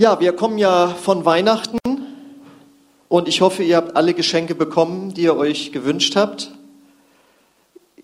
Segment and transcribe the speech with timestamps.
[0.00, 1.78] Ja, wir kommen ja von Weihnachten
[3.08, 6.52] und ich hoffe, ihr habt alle Geschenke bekommen, die ihr euch gewünscht habt.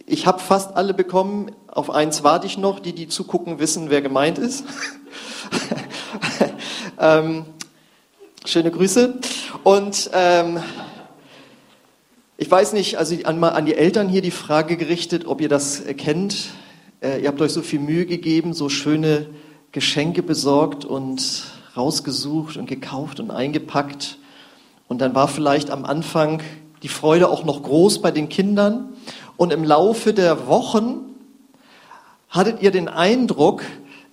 [0.05, 1.53] Ich habe fast alle bekommen.
[1.69, 2.81] Auf eins warte ich noch.
[2.81, 4.65] Die, die zugucken, wissen, wer gemeint ist.
[6.99, 7.45] ähm,
[8.45, 9.15] schöne Grüße.
[9.63, 10.61] Und ähm,
[12.39, 15.85] ich weiß nicht, also an, an die Eltern hier die Frage gerichtet, ob ihr das
[15.97, 16.49] kennt.
[17.01, 19.29] Äh, ihr habt euch so viel Mühe gegeben, so schöne
[19.71, 24.19] Geschenke besorgt und rausgesucht und gekauft und eingepackt.
[24.89, 26.43] Und dann war vielleicht am Anfang
[26.83, 28.91] die Freude auch noch groß bei den Kindern.
[29.37, 31.01] Und im Laufe der Wochen
[32.29, 33.63] hattet ihr den Eindruck,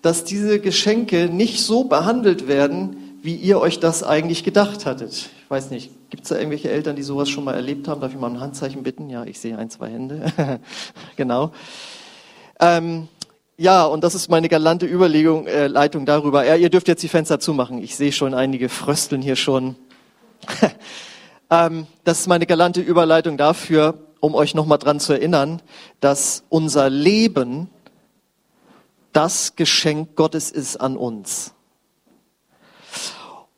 [0.02, 5.12] dass diese Geschenke nicht so behandelt werden, wie ihr euch das eigentlich gedacht hattet.
[5.12, 8.02] Ich weiß nicht, gibt es da irgendwelche Eltern, die sowas schon mal erlebt haben?
[8.02, 9.10] Darf ich mal ein Handzeichen bitten?
[9.10, 10.32] Ja, ich sehe ein, zwei Hände.
[11.18, 11.52] genau.
[12.60, 13.08] Ähm,
[13.62, 16.44] ja, und das ist meine galante Überlegung, äh, Leitung darüber.
[16.44, 17.78] Ja, ihr dürft jetzt die Fenster zumachen.
[17.78, 19.76] Ich sehe schon einige Frösteln hier schon.
[21.52, 25.62] ähm, das ist meine galante Überleitung dafür, um euch nochmal dran zu erinnern,
[26.00, 27.70] dass unser Leben
[29.14, 31.54] das Geschenk Gottes ist an uns.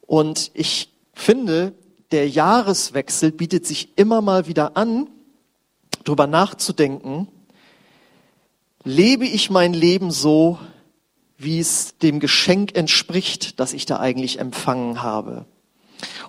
[0.06, 1.72] Und ich finde,
[2.12, 5.08] der Jahreswechsel bietet sich immer mal wieder an,
[6.04, 7.30] darüber nachzudenken,
[8.84, 10.60] lebe ich mein Leben so,
[11.38, 15.46] wie es dem Geschenk entspricht, das ich da eigentlich empfangen habe.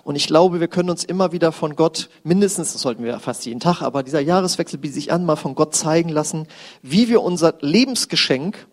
[0.03, 3.45] Und ich glaube, wir können uns immer wieder von Gott, mindestens, das sollten wir fast
[3.45, 6.47] jeden Tag, aber dieser Jahreswechsel bietet sich an, mal von Gott zeigen lassen,
[6.81, 8.67] wie wir unser Lebensgeschenk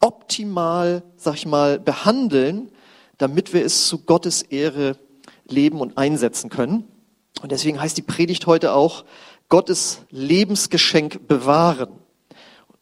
[0.00, 2.70] optimal, sag ich mal, behandeln,
[3.18, 4.96] damit wir es zu Gottes Ehre
[5.46, 6.84] leben und einsetzen können.
[7.42, 9.04] Und deswegen heißt die Predigt heute auch,
[9.48, 11.90] Gottes Lebensgeschenk bewahren.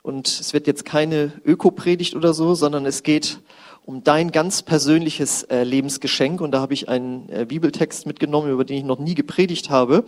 [0.08, 3.40] Und es wird jetzt keine Ökopredigt oder so, sondern es geht
[3.84, 6.40] um dein ganz persönliches äh, Lebensgeschenk.
[6.40, 10.06] Und da habe ich einen äh, Bibeltext mitgenommen, über den ich noch nie gepredigt habe.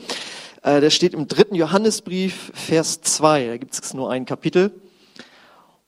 [0.62, 3.48] Äh, der steht im dritten Johannesbrief, Vers 2.
[3.48, 4.72] Da gibt es nur ein Kapitel.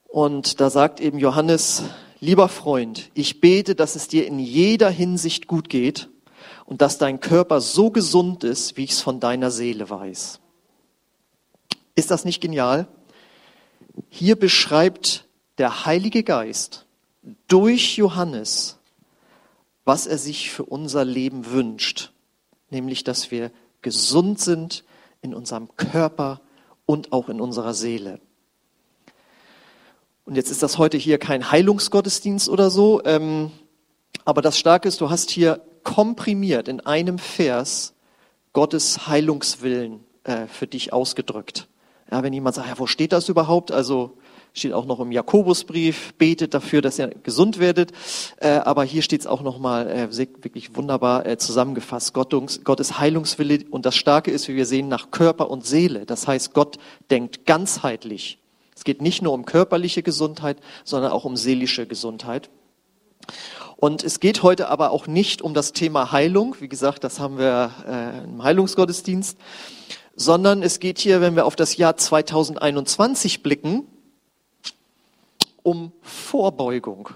[0.08, 1.82] Und da sagt eben Johannes,
[2.20, 6.10] lieber Freund, ich bete, dass es dir in jeder Hinsicht gut geht
[6.66, 10.38] und dass dein Körper so gesund ist, wie ich es von deiner Seele weiß.
[11.94, 12.88] Ist das nicht genial?
[14.08, 15.26] Hier beschreibt
[15.58, 16.86] der Heilige Geist
[17.48, 18.78] durch Johannes,
[19.84, 22.12] was er sich für unser Leben wünscht,
[22.70, 23.50] nämlich dass wir
[23.82, 24.84] gesund sind
[25.20, 26.41] in unserem Körper
[26.86, 28.20] und auch in unserer Seele.
[30.25, 33.50] Und jetzt ist das heute hier kein Heilungsgottesdienst oder so, ähm,
[34.25, 37.94] aber das Starke ist, du hast hier komprimiert in einem Vers
[38.52, 41.69] Gottes Heilungswillen äh, für dich ausgedrückt.
[42.12, 43.72] Ja, wenn jemand sagt, ja, wo steht das überhaupt?
[43.72, 44.18] Also
[44.52, 47.92] steht auch noch im Jakobusbrief, betet dafür, dass ihr gesund werdet.
[48.36, 52.12] Äh, aber hier steht es auch nochmal äh, wirklich wunderbar äh, zusammengefasst.
[52.12, 56.04] Gottes, Gottes Heilungswille und das Starke ist, wie wir sehen, nach Körper und Seele.
[56.04, 56.76] Das heißt, Gott
[57.10, 58.38] denkt ganzheitlich.
[58.76, 62.50] Es geht nicht nur um körperliche Gesundheit, sondern auch um seelische Gesundheit.
[63.76, 66.56] Und es geht heute aber auch nicht um das Thema Heilung.
[66.60, 69.38] Wie gesagt, das haben wir äh, im Heilungsgottesdienst.
[70.14, 73.86] Sondern es geht hier, wenn wir auf das Jahr 2021 blicken,
[75.62, 77.10] um Vorbeugung.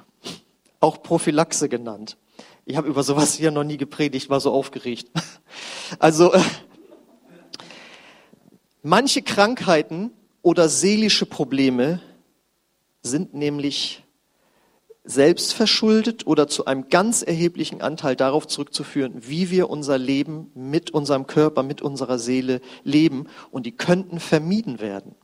[0.81, 2.17] Auch Prophylaxe genannt.
[2.65, 5.11] Ich habe über sowas hier noch nie gepredigt, war so aufgeregt.
[6.01, 6.41] Also, äh,
[8.83, 10.11] manche Krankheiten
[10.43, 12.01] oder seelische Probleme
[13.03, 14.03] sind nämlich
[15.07, 21.27] selbstverschuldet oder zu einem ganz erheblichen Anteil darauf zurückzuführen, wie wir unser Leben mit unserem
[21.27, 23.27] Körper, mit unserer Seele leben.
[23.51, 25.15] Und die könnten vermieden werden.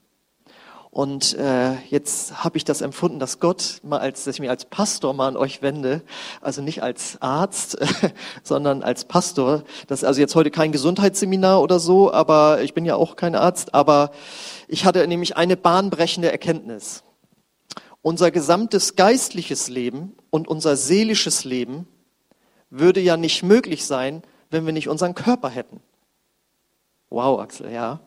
[0.95, 4.67] Und äh, jetzt habe ich das empfunden, dass Gott mal als, dass ich mich als
[4.67, 6.03] Pastor mal an euch wende,
[6.43, 7.79] also nicht als Arzt,
[8.43, 9.65] sondern als Pastor.
[9.87, 13.35] Das ist also jetzt heute kein Gesundheitsseminar oder so, aber ich bin ja auch kein
[13.35, 14.11] Arzt, aber
[14.69, 17.05] ich hatte nämlich eine bahnbrechende Erkenntnis.
[18.03, 21.87] Unser gesamtes geistliches Leben und unser seelisches Leben
[22.69, 25.81] würde ja nicht möglich sein, wenn wir nicht unseren Körper hätten.
[27.11, 28.01] Wow, Axel, ja.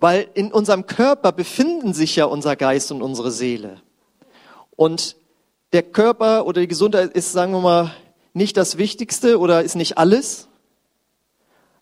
[0.00, 3.80] Weil in unserem Körper befinden sich ja unser Geist und unsere Seele.
[4.76, 5.16] Und
[5.72, 7.90] der Körper oder die Gesundheit ist, sagen wir mal,
[8.32, 10.48] nicht das Wichtigste oder ist nicht alles.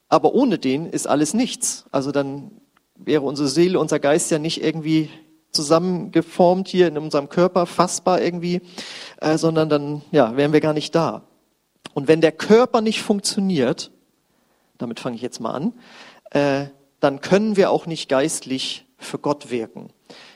[0.09, 1.85] Aber ohne den ist alles nichts.
[1.91, 2.51] Also dann
[2.95, 5.11] wäre unsere Seele, unser Geist ja nicht irgendwie
[5.57, 8.61] zusammengeformt hier in unserem Körper, fassbar irgendwie,
[9.21, 11.23] äh, sondern dann ja, wären wir gar nicht da.
[11.95, 13.91] Und wenn der Körper nicht funktioniert,
[14.79, 15.73] damit fange ich jetzt mal an,
[16.31, 16.67] äh,
[17.01, 19.91] dann können wir auch nicht geistlich für Gott wirken.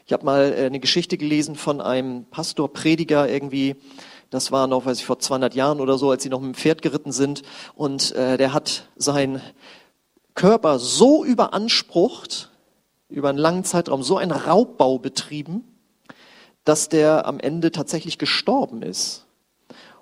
[0.06, 3.76] Ich habe mal äh, eine Geschichte gelesen von einem Pastor, Prediger irgendwie,
[4.30, 6.54] Das war noch, weiß ich, vor 200 Jahren oder so, als sie noch mit dem
[6.54, 7.42] Pferd geritten sind.
[7.74, 9.40] Und äh, der hat seinen
[10.34, 12.50] Körper so überansprucht,
[13.10, 15.64] über einen langen Zeitraum, so einen Raubbau betrieben,
[16.64, 19.26] dass der am Ende tatsächlich gestorben ist.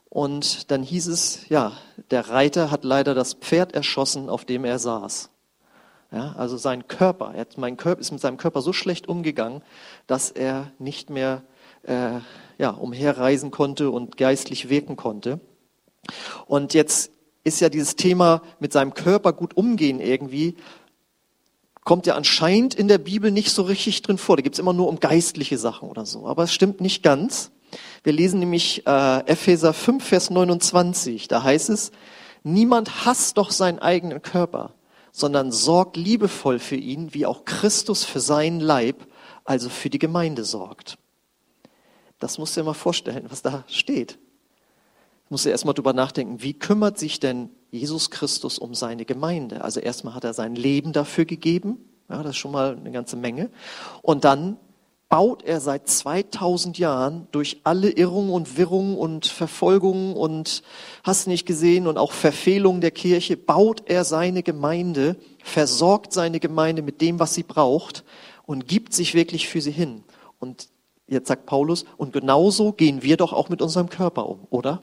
[0.08, 1.72] Und dann hieß es, ja,
[2.10, 5.30] der Reiter hat leider das Pferd erschossen, auf dem er saß.
[6.10, 9.62] Ja, also sein Körper, er hat, mein Körper ist mit seinem Körper so schlecht umgegangen,
[10.06, 11.42] dass er nicht mehr
[11.82, 12.20] äh,
[12.56, 15.38] ja, umherreisen konnte und geistlich wirken konnte.
[16.46, 17.12] Und jetzt
[17.44, 20.56] ist ja dieses Thema mit seinem Körper gut umgehen irgendwie,
[21.88, 24.36] kommt ja anscheinend in der Bibel nicht so richtig drin vor.
[24.36, 26.26] Da gibt's immer nur um geistliche Sachen oder so.
[26.26, 27.50] Aber es stimmt nicht ganz.
[28.02, 31.28] Wir lesen nämlich äh, Epheser 5, Vers 29.
[31.28, 31.90] Da heißt es,
[32.42, 34.74] niemand hasst doch seinen eigenen Körper,
[35.12, 39.06] sondern sorgt liebevoll für ihn, wie auch Christus für seinen Leib,
[39.46, 40.98] also für die Gemeinde sorgt.
[42.18, 44.12] Das musst du dir mal vorstellen, was da steht.
[44.12, 49.62] Du musst dir erstmal drüber nachdenken, wie kümmert sich denn Jesus Christus um seine Gemeinde?
[49.62, 51.78] Also erstmal hat er sein Leben dafür gegeben,
[52.08, 53.50] ja, das ist schon mal eine ganze Menge.
[54.02, 54.56] Und dann
[55.08, 60.62] baut er seit 2000 Jahren durch alle Irrungen und Wirrungen und Verfolgungen und
[61.02, 66.82] hast nicht gesehen und auch Verfehlungen der Kirche, baut er seine Gemeinde, versorgt seine Gemeinde
[66.82, 68.04] mit dem, was sie braucht
[68.44, 70.04] und gibt sich wirklich für sie hin.
[70.38, 70.68] Und
[71.06, 74.82] jetzt sagt Paulus, und genauso gehen wir doch auch mit unserem Körper um, oder?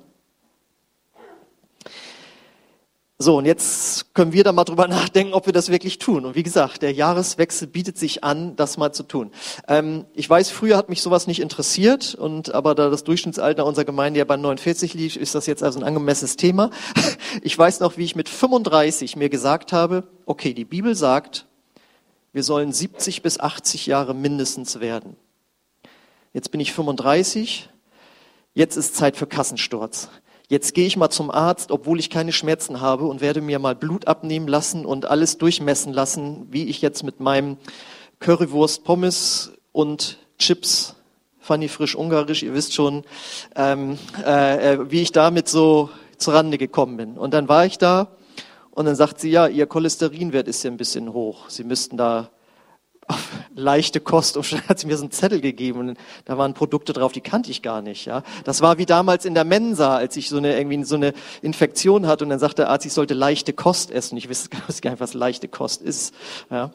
[3.17, 6.25] So, und jetzt können wir da mal drüber nachdenken, ob wir das wirklich tun.
[6.25, 9.31] Und wie gesagt, der Jahreswechsel bietet sich an, das mal zu tun.
[9.69, 13.85] Ähm, ich weiß, früher hat mich sowas nicht interessiert, und aber da das Durchschnittsalter unserer
[13.85, 16.69] Gemeinde ja bei 49 liegt, ist das jetzt also ein angemessenes Thema.
[17.41, 21.47] Ich weiß noch, wie ich mit 35 mir gesagt habe, okay, die Bibel sagt,
[22.31, 25.17] wir sollen 70 bis 80 Jahre mindestens werden.
[26.31, 27.69] Jetzt bin ich 35,
[28.53, 30.09] jetzt ist Zeit für Kassensturz
[30.47, 33.75] jetzt gehe ich mal zum Arzt, obwohl ich keine Schmerzen habe und werde mir mal
[33.75, 37.57] Blut abnehmen lassen und alles durchmessen lassen, wie ich jetzt mit meinem
[38.19, 40.95] Currywurst, Pommes und Chips,
[41.39, 43.03] Fanny frisch ungarisch, ihr wisst schon,
[43.55, 47.17] ähm, äh, äh, wie ich damit so zurande gekommen bin.
[47.17, 48.15] Und dann war ich da
[48.71, 51.49] und dann sagt sie, ja, ihr Cholesterinwert ist ja ein bisschen hoch.
[51.49, 52.31] Sie müssten da
[53.07, 56.93] auf leichte Kost und hat sie mir so einen Zettel gegeben und da waren Produkte
[56.93, 58.05] drauf, die kannte ich gar nicht.
[58.05, 61.13] Ja, das war wie damals in der Mensa, als ich so eine irgendwie so eine
[61.41, 64.17] Infektion hatte und dann sagte der Arzt, ich sollte leichte Kost essen.
[64.17, 64.49] Ich wusste
[64.81, 66.13] gar nicht, was leichte Kost ist.
[66.49, 66.71] Ja.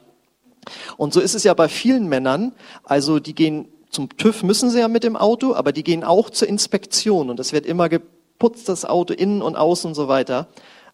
[0.97, 2.53] Und so ist es ja bei vielen Männern.
[2.85, 6.31] Also die gehen zum TÜV müssen sie ja mit dem Auto, aber die gehen auch
[6.31, 10.47] zur Inspektion und es wird immer geputzt, das Auto innen und außen und so weiter.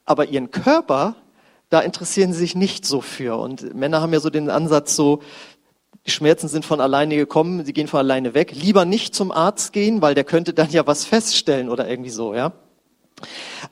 [0.07, 1.17] Aber ihren Körper
[1.69, 3.37] da interessieren sie sich nicht so für.
[3.37, 5.21] Und Männer haben ja so den Ansatz so,
[6.07, 8.53] die Schmerzen sind von alleine gekommen, sie gehen von alleine weg.
[8.55, 12.35] Lieber nicht zum Arzt gehen, weil der könnte dann ja was feststellen oder irgendwie so,
[12.35, 12.53] ja.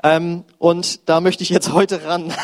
[0.02, 2.32] Ähm, und da möchte ich jetzt heute ran.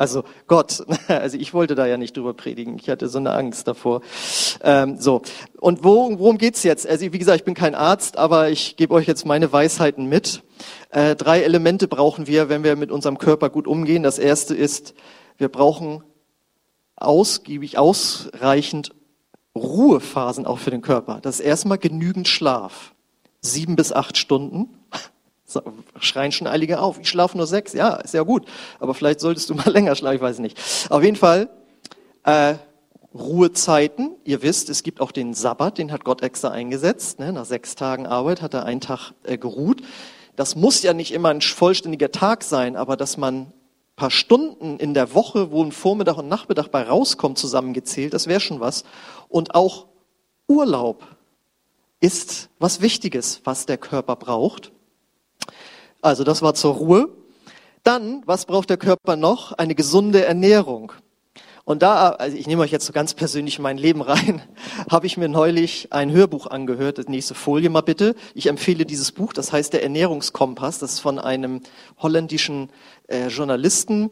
[0.00, 3.68] Also Gott, also ich wollte da ja nicht drüber predigen, ich hatte so eine Angst
[3.68, 4.00] davor.
[4.62, 5.20] Ähm, so,
[5.60, 6.88] und wo, worum geht's jetzt?
[6.88, 10.42] Also wie gesagt, ich bin kein Arzt, aber ich gebe euch jetzt meine Weisheiten mit.
[10.88, 14.02] Äh, drei Elemente brauchen wir, wenn wir mit unserem Körper gut umgehen.
[14.02, 14.94] Das erste ist,
[15.36, 16.02] wir brauchen
[16.96, 18.92] ausgiebig, ausreichend
[19.54, 21.18] Ruhephasen auch für den Körper.
[21.20, 22.94] Das ist erstmal genügend Schlaf.
[23.42, 24.79] Sieben bis acht Stunden
[25.98, 26.98] schreien schon einige auf.
[27.00, 27.72] Ich schlafe nur sechs.
[27.72, 28.46] Ja, ist ja gut.
[28.78, 30.58] Aber vielleicht solltest du mal länger schlafen, ich weiß nicht.
[30.90, 31.48] Auf jeden Fall,
[32.24, 32.54] äh,
[33.14, 34.12] Ruhezeiten.
[34.24, 37.18] Ihr wisst, es gibt auch den Sabbat, den hat Gott extra eingesetzt.
[37.18, 37.32] Ne?
[37.32, 39.82] Nach sechs Tagen Arbeit hat er einen Tag äh, geruht.
[40.36, 43.52] Das muss ja nicht immer ein vollständiger Tag sein, aber dass man
[44.00, 48.40] paar Stunden in der Woche, wo ein Vormittag und Nachmittag bei rauskommt, zusammengezählt, das wäre
[48.40, 48.84] schon was.
[49.28, 49.88] Und auch
[50.48, 51.06] Urlaub
[52.00, 54.72] ist was Wichtiges, was der Körper braucht.
[56.02, 57.08] Also das war zur Ruhe.
[57.82, 59.52] Dann, was braucht der Körper noch?
[59.52, 60.92] Eine gesunde Ernährung.
[61.64, 64.42] Und da, also ich nehme euch jetzt so ganz persönlich in mein Leben rein,
[64.90, 66.98] habe ich mir neulich ein Hörbuch angehört.
[66.98, 68.16] Das nächste Folie mal bitte.
[68.34, 70.78] Ich empfehle dieses Buch, das heißt Der Ernährungskompass.
[70.78, 71.60] Das ist von einem
[71.98, 72.70] holländischen
[73.08, 74.10] äh, Journalisten.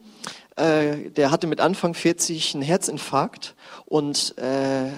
[0.57, 3.55] Äh, der hatte mit Anfang 40 einen Herzinfarkt
[3.87, 4.91] und äh,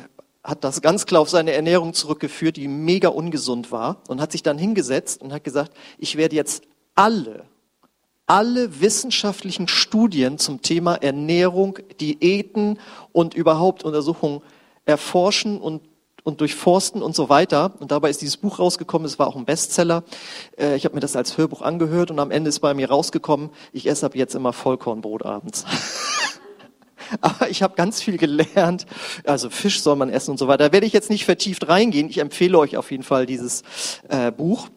[0.42, 4.42] hat das ganz klar auf seine Ernährung zurückgeführt, die mega ungesund war und hat sich
[4.42, 6.62] dann hingesetzt und hat gesagt, ich werde jetzt
[7.00, 7.46] alle,
[8.26, 12.78] alle wissenschaftlichen Studien zum Thema Ernährung, Diäten
[13.12, 14.42] und überhaupt Untersuchungen
[14.84, 15.82] erforschen und
[16.22, 17.72] und durchforsten und so weiter.
[17.80, 20.04] Und dabei ist dieses Buch rausgekommen, es war auch ein Bestseller.
[20.58, 23.48] Äh, ich habe mir das als Hörbuch angehört und am Ende ist bei mir rausgekommen,
[23.72, 25.64] ich esse ab jetzt immer Vollkornbrot abends.
[27.22, 28.84] Aber ich habe ganz viel gelernt.
[29.24, 30.66] Also Fisch soll man essen und so weiter.
[30.66, 32.10] Da werde ich jetzt nicht vertieft reingehen.
[32.10, 33.62] Ich empfehle euch auf jeden Fall dieses
[34.10, 34.68] äh, Buch.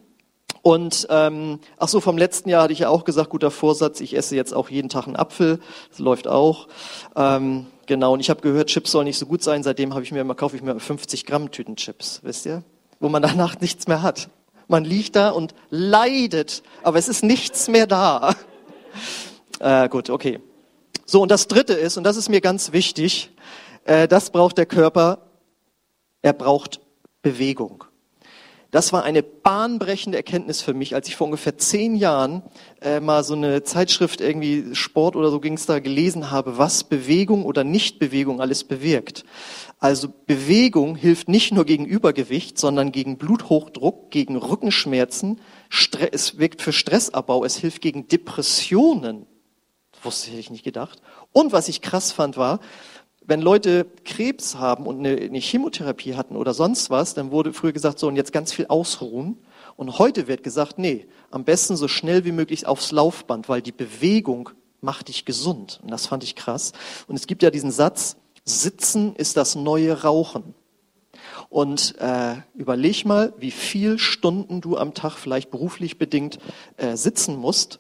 [0.64, 4.16] Und ähm, ach so, vom letzten Jahr hatte ich ja auch gesagt, guter Vorsatz, ich
[4.16, 5.60] esse jetzt auch jeden Tag einen Apfel.
[5.90, 6.70] Das läuft auch.
[7.18, 9.62] Ähm, genau, und ich habe gehört, Chips sollen nicht so gut sein.
[9.62, 12.64] Seitdem habe ich mir immer, kaufe ich mir 50 Gramm Tüten Chips, wisst ihr?
[13.02, 14.30] Wo man danach nichts mehr hat.
[14.70, 18.34] Man liegt da und leidet, aber es ist nichts mehr da.
[19.60, 20.42] Äh, gut, okay.
[21.06, 23.32] So, und das Dritte ist, und das ist mir ganz wichtig,
[23.86, 25.20] äh, das braucht der Körper,
[26.22, 26.82] er braucht
[27.22, 27.86] Bewegung.
[28.74, 32.42] Das war eine bahnbrechende Erkenntnis für mich, als ich vor ungefähr zehn Jahren
[32.82, 36.84] äh, mal so eine Zeitschrift irgendwie Sport oder so ging es da gelesen habe, was
[36.84, 39.26] Bewegung oder Nichtbewegung alles bewirkt.
[39.78, 45.40] Also Bewegung hilft nicht nur gegen Übergewicht, sondern gegen Bluthochdruck, gegen Rückenschmerzen.
[46.12, 49.28] es wirkt für Stressabbau, es hilft gegen Depressionen.
[49.92, 51.00] Das wusste ich nicht gedacht.
[51.32, 52.60] Und was ich krass fand war,
[53.26, 57.72] wenn Leute Krebs haben und eine, eine, Chemotherapie hatten oder sonst was, dann wurde früher
[57.72, 59.38] gesagt, so und jetzt ganz viel ausruhen.
[59.76, 63.72] Und heute wird gesagt, nee, am besten so schnell wie möglich aufs Laufband, weil die
[63.72, 64.50] Bewegung
[64.82, 65.80] macht dich gesund.
[65.82, 66.74] Und das fand ich krass.
[67.08, 70.54] Und es gibt ja diesen Satz, Sitzen ist das neue Rauchen.
[71.50, 76.40] Und äh, überleg mal, wie viel Stunden du am Tag vielleicht beruflich bedingt
[76.78, 77.80] äh, sitzen musst.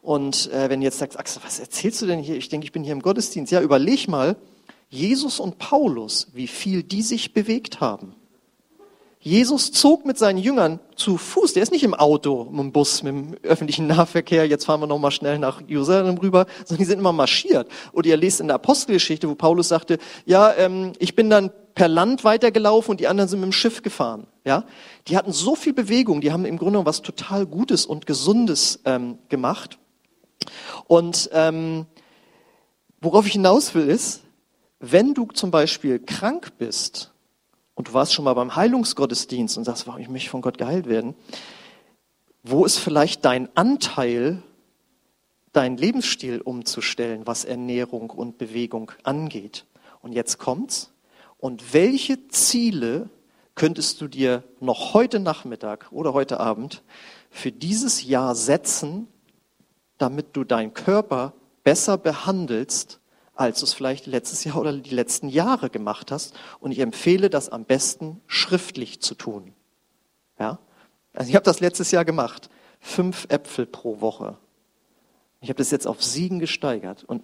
[0.00, 2.36] Und äh, wenn du jetzt sagst, Axel, was erzählst du denn hier?
[2.36, 3.52] Ich denke, ich bin hier im Gottesdienst.
[3.52, 4.36] Ja, überleg mal,
[4.88, 8.14] Jesus und Paulus, wie viel die sich bewegt haben.
[9.20, 11.52] Jesus zog mit seinen Jüngern zu Fuß.
[11.52, 14.46] Der ist nicht im Auto, im Bus, mit dem öffentlichen Nahverkehr.
[14.46, 17.68] Jetzt fahren wir noch mal schnell nach Jerusalem rüber, sondern die sind immer marschiert.
[17.92, 21.88] Und ihr lest in der Apostelgeschichte, wo Paulus sagte, ja, ähm, ich bin dann per
[21.88, 24.28] Land weitergelaufen und die anderen sind mit dem Schiff gefahren.
[24.44, 24.64] Ja,
[25.08, 29.18] die hatten so viel Bewegung, die haben im Grunde was total Gutes und Gesundes ähm,
[29.28, 29.78] gemacht.
[30.86, 31.86] Und ähm,
[33.00, 34.22] worauf ich hinaus will ist,
[34.80, 37.12] wenn du zum Beispiel krank bist
[37.74, 41.14] und du warst schon mal beim Heilungsgottesdienst und sagst, ich möchte von Gott geheilt werden,
[42.42, 44.42] wo ist vielleicht dein Anteil,
[45.52, 49.66] deinen Lebensstil umzustellen, was Ernährung und Bewegung angeht?
[50.00, 50.92] Und jetzt kommt's.
[51.38, 53.10] Und welche Ziele
[53.54, 56.82] könntest du dir noch heute Nachmittag oder heute Abend
[57.30, 59.08] für dieses Jahr setzen,
[59.98, 62.97] damit du deinen Körper besser behandelst
[63.38, 66.34] als du es vielleicht letztes Jahr oder die letzten Jahre gemacht hast.
[66.58, 69.52] Und ich empfehle das am besten schriftlich zu tun.
[70.40, 70.58] Ja?
[71.12, 72.50] Also ich habe das letztes Jahr gemacht.
[72.80, 74.36] Fünf Äpfel pro Woche.
[75.40, 77.04] Ich habe das jetzt auf sieben gesteigert.
[77.04, 77.22] Und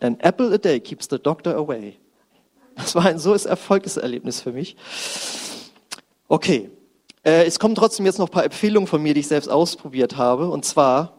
[0.00, 1.98] an apple a day keeps the doctor away.
[2.76, 4.76] Das war ein so Erfolgserlebnis für mich.
[6.28, 6.70] Okay.
[7.24, 10.16] Äh, es kommen trotzdem jetzt noch ein paar Empfehlungen von mir, die ich selbst ausprobiert
[10.16, 10.48] habe.
[10.48, 11.18] Und zwar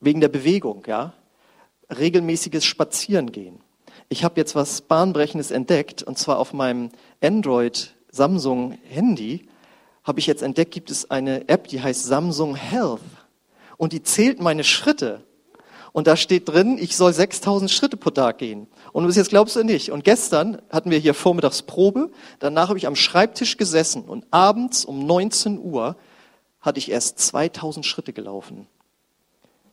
[0.00, 1.14] wegen der Bewegung, ja
[1.98, 3.60] regelmäßiges Spazierengehen.
[4.08, 6.90] Ich habe jetzt was Bahnbrechendes entdeckt, und zwar auf meinem
[7.22, 9.48] Android Samsung Handy
[10.04, 13.00] habe ich jetzt entdeckt, gibt es eine App, die heißt Samsung Health.
[13.76, 15.24] Und die zählt meine Schritte.
[15.92, 18.66] Und da steht drin, ich soll 6000 Schritte pro Tag gehen.
[18.92, 19.90] Und bis jetzt glaubst du nicht.
[19.90, 22.10] Und gestern hatten wir hier vormittags Probe.
[22.40, 25.96] Danach habe ich am Schreibtisch gesessen und abends um 19 Uhr
[26.60, 28.66] hatte ich erst 2000 Schritte gelaufen.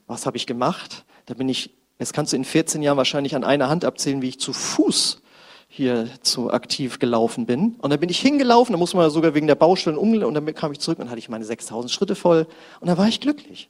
[0.07, 1.05] Was habe ich gemacht?
[1.25, 4.29] Da bin ich Jetzt kannst du in 14 Jahren wahrscheinlich an einer Hand abzählen, wie
[4.29, 5.21] ich zu Fuß
[5.67, 7.75] hier zu aktiv gelaufen bin.
[7.77, 10.51] Und dann bin ich hingelaufen, da muss man sogar wegen der Baustellen um, und dann
[10.55, 12.47] kam ich zurück und hatte ich meine 6000 Schritte voll
[12.79, 13.69] und dann war ich glücklich.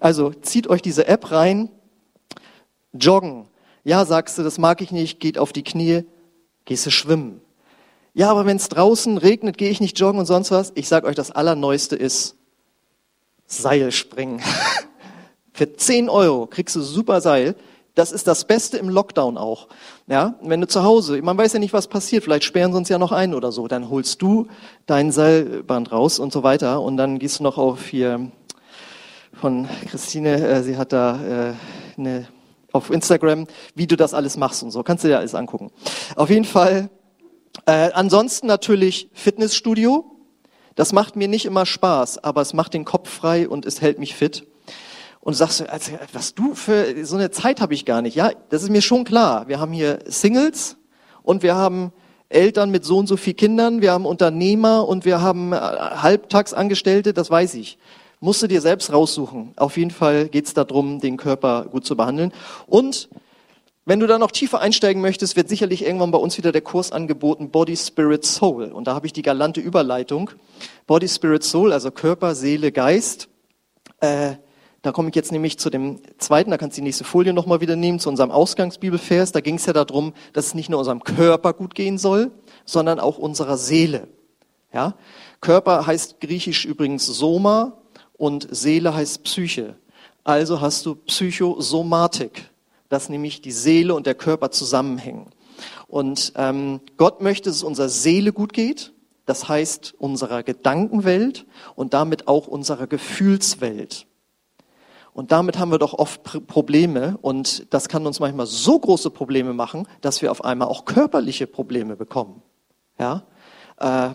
[0.00, 1.70] Also zieht euch diese App rein.
[2.92, 3.46] Joggen.
[3.84, 6.02] Ja, sagst du, das mag ich nicht, geht auf die Knie,
[6.64, 7.40] gehst du schwimmen.
[8.12, 10.72] Ja, aber wenn es draußen regnet, gehe ich nicht joggen und sonst was.
[10.74, 12.34] Ich sag euch, das Allerneueste ist
[13.46, 14.42] Seilspringen.
[15.58, 17.56] Für 10 Euro kriegst du super Seil.
[17.96, 19.66] Das ist das Beste im Lockdown auch.
[20.06, 22.88] Ja, wenn du zu Hause, man weiß ja nicht, was passiert, vielleicht sperren sie uns
[22.88, 24.46] ja noch ein oder so, dann holst du
[24.86, 28.30] dein Seilband raus und so weiter und dann gehst du noch auf hier
[29.32, 31.54] von Christine, äh, sie hat da äh,
[31.98, 32.28] eine
[32.70, 35.72] auf Instagram, wie du das alles machst und so, kannst du dir alles angucken.
[36.14, 36.88] Auf jeden Fall.
[37.66, 40.04] Äh, ansonsten natürlich Fitnessstudio.
[40.76, 43.98] Das macht mir nicht immer Spaß, aber es macht den Kopf frei und es hält
[43.98, 44.46] mich fit
[45.28, 45.62] und sagst,
[46.14, 48.16] was du für so eine Zeit habe ich gar nicht.
[48.16, 49.46] Ja, das ist mir schon klar.
[49.46, 50.78] Wir haben hier Singles
[51.22, 51.92] und wir haben
[52.30, 57.12] Eltern mit so und so viel Kindern, wir haben Unternehmer und wir haben äh, Halbtagsangestellte,
[57.12, 57.76] das weiß ich.
[58.20, 59.52] Musst du dir selbst raussuchen.
[59.56, 62.32] Auf jeden Fall geht es darum, den Körper gut zu behandeln.
[62.66, 63.10] Und
[63.84, 66.90] wenn du da noch tiefer einsteigen möchtest, wird sicherlich irgendwann bei uns wieder der Kurs
[66.90, 68.72] angeboten, Body, Spirit, Soul.
[68.72, 70.30] Und da habe ich die galante Überleitung.
[70.86, 73.28] Body, Spirit, Soul, also Körper, Seele, Geist.
[74.00, 74.36] Äh,
[74.82, 77.60] da komme ich jetzt nämlich zu dem zweiten, da kannst du die nächste Folie nochmal
[77.60, 79.32] wieder nehmen, zu unserem Ausgangsbibelvers.
[79.32, 82.30] Da ging es ja darum, dass es nicht nur unserem Körper gut gehen soll,
[82.64, 84.06] sondern auch unserer Seele.
[84.72, 84.94] Ja?
[85.40, 87.78] Körper heißt griechisch übrigens Soma
[88.16, 89.76] und Seele heißt Psyche.
[90.22, 92.50] Also hast du Psychosomatik,
[92.88, 95.26] dass nämlich die Seele und der Körper zusammenhängen.
[95.88, 98.92] Und ähm, Gott möchte, dass es unserer Seele gut geht,
[99.26, 104.07] das heißt unserer Gedankenwelt und damit auch unserer Gefühlswelt.
[105.18, 109.52] Und damit haben wir doch oft Probleme und das kann uns manchmal so große Probleme
[109.52, 112.40] machen, dass wir auf einmal auch körperliche Probleme bekommen.
[113.00, 113.24] Ja,
[113.80, 114.10] äh,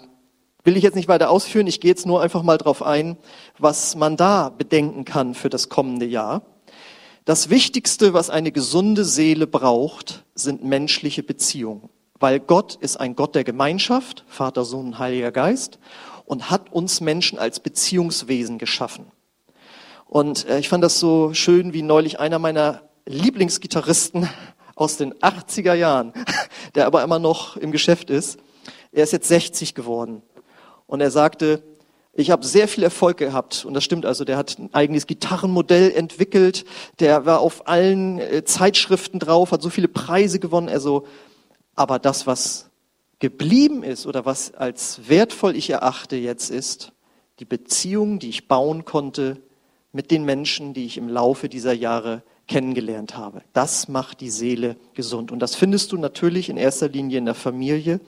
[0.64, 1.68] will ich jetzt nicht weiter ausführen.
[1.68, 3.18] Ich gehe jetzt nur einfach mal darauf ein,
[3.60, 6.44] was man da bedenken kann für das kommende Jahr.
[7.26, 11.90] Das Wichtigste, was eine gesunde Seele braucht, sind menschliche Beziehungen.
[12.18, 15.80] Weil Gott ist ein Gott der Gemeinschaft, Vater, Sohn, Heiliger Geist,
[16.24, 19.08] und hat uns Menschen als Beziehungswesen geschaffen.
[20.14, 24.30] Und äh, ich fand das so schön, wie neulich einer meiner Lieblingsgitarristen
[24.76, 26.14] aus den 80er Jahren,
[26.76, 28.38] der aber immer noch im Geschäft ist,
[28.92, 30.22] er ist jetzt 60 geworden.
[30.86, 31.64] Und er sagte,
[32.14, 34.24] ich habe sehr viel Erfolg gehabt und das stimmt also.
[34.24, 36.64] Der hat ein eigenes Gitarrenmodell entwickelt,
[37.00, 40.70] der war auf allen äh, Zeitschriften drauf, hat so viele Preise gewonnen.
[40.70, 41.08] Also,
[41.74, 42.70] aber das, was
[43.18, 46.92] geblieben ist oder was als wertvoll ich erachte jetzt ist,
[47.40, 49.42] die Beziehung, die ich bauen konnte
[49.94, 53.42] mit den Menschen, die ich im Laufe dieser Jahre kennengelernt habe.
[53.54, 55.32] Das macht die Seele gesund.
[55.32, 58.02] Und das findest du natürlich in erster Linie in der Familie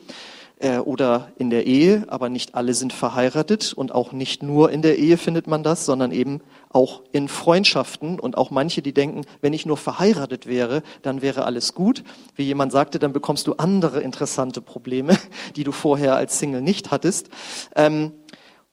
[0.60, 4.82] äh, oder in der Ehe, aber nicht alle sind verheiratet und auch nicht nur in
[4.82, 9.22] der Ehe findet man das, sondern eben auch in Freundschaften und auch manche, die denken,
[9.42, 12.04] wenn ich nur verheiratet wäre, dann wäre alles gut.
[12.36, 15.18] Wie jemand sagte, dann bekommst du andere interessante Probleme,
[15.56, 17.30] die du vorher als Single nicht hattest.
[17.76, 18.12] Ähm,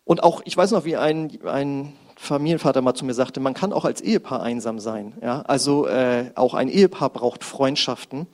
[0.04, 1.92] und auch, ich weiß noch, wie ein, ein
[2.22, 5.14] Familienvater mal zu mir sagte, man kann auch als Ehepaar einsam sein.
[5.20, 5.42] Ja?
[5.42, 8.28] Also äh, auch ein Ehepaar braucht Freundschaften.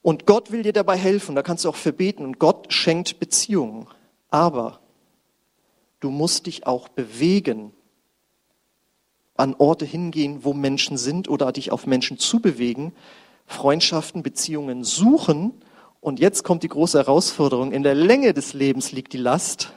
[0.00, 3.88] Und Gott will dir dabei helfen, da kannst du auch verbeten und Gott schenkt Beziehungen.
[4.30, 4.80] Aber
[6.00, 7.72] du musst dich auch bewegen,
[9.34, 12.92] an Orte hingehen, wo Menschen sind oder dich auf Menschen zubewegen,
[13.44, 15.52] Freundschaften, Beziehungen suchen.
[16.00, 19.74] Und jetzt kommt die große Herausforderung, in der Länge des Lebens liegt die Last,